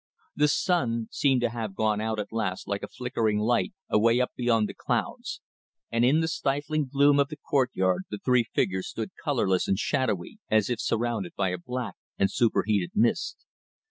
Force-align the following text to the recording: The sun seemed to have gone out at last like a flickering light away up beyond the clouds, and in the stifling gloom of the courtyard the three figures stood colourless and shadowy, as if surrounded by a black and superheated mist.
The 0.35 0.47
sun 0.47 1.09
seemed 1.11 1.41
to 1.41 1.51
have 1.51 1.75
gone 1.75 2.01
out 2.01 2.17
at 2.17 2.33
last 2.33 2.67
like 2.67 2.81
a 2.81 2.87
flickering 2.87 3.37
light 3.37 3.71
away 3.87 4.19
up 4.19 4.31
beyond 4.35 4.67
the 4.67 4.73
clouds, 4.73 5.41
and 5.91 6.03
in 6.03 6.21
the 6.21 6.27
stifling 6.27 6.87
gloom 6.87 7.19
of 7.19 7.27
the 7.27 7.37
courtyard 7.37 8.05
the 8.09 8.17
three 8.17 8.45
figures 8.51 8.87
stood 8.87 9.11
colourless 9.23 9.67
and 9.67 9.77
shadowy, 9.77 10.39
as 10.49 10.71
if 10.71 10.81
surrounded 10.81 11.33
by 11.35 11.49
a 11.49 11.59
black 11.59 11.93
and 12.17 12.31
superheated 12.31 12.93
mist. 12.95 13.45